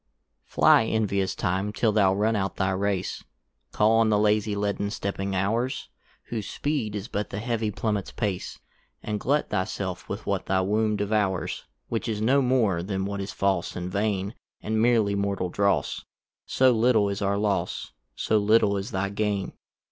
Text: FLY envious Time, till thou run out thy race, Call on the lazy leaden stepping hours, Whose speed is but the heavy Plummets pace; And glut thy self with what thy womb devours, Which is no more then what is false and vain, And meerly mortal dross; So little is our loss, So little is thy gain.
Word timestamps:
FLY 0.45 0.85
envious 0.85 1.35
Time, 1.35 1.71
till 1.71 1.91
thou 1.91 2.11
run 2.11 2.35
out 2.35 2.55
thy 2.55 2.71
race, 2.71 3.23
Call 3.71 3.99
on 3.99 4.09
the 4.09 4.17
lazy 4.17 4.55
leaden 4.55 4.89
stepping 4.89 5.35
hours, 5.35 5.89
Whose 6.29 6.49
speed 6.49 6.95
is 6.95 7.07
but 7.07 7.29
the 7.29 7.37
heavy 7.37 7.69
Plummets 7.69 8.11
pace; 8.11 8.57
And 9.03 9.19
glut 9.19 9.51
thy 9.51 9.65
self 9.65 10.09
with 10.09 10.25
what 10.25 10.47
thy 10.47 10.61
womb 10.61 10.95
devours, 10.95 11.65
Which 11.87 12.07
is 12.07 12.19
no 12.19 12.41
more 12.41 12.81
then 12.81 13.05
what 13.05 13.21
is 13.21 13.31
false 13.31 13.75
and 13.75 13.91
vain, 13.91 14.33
And 14.59 14.81
meerly 14.81 15.13
mortal 15.13 15.49
dross; 15.49 16.03
So 16.47 16.71
little 16.71 17.07
is 17.07 17.21
our 17.21 17.37
loss, 17.37 17.91
So 18.15 18.39
little 18.39 18.77
is 18.77 18.89
thy 18.89 19.09
gain. 19.09 19.53